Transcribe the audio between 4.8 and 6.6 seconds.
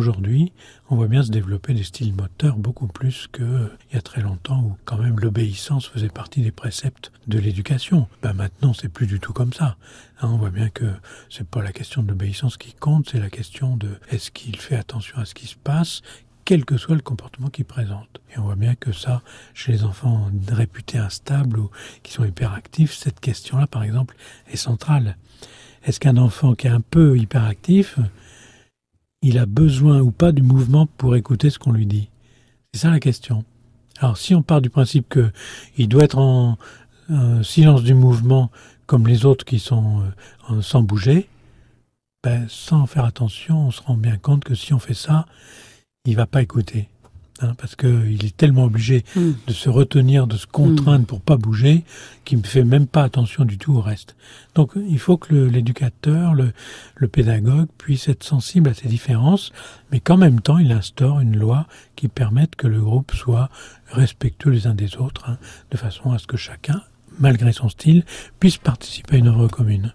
quand même l'obéissance faisait partie des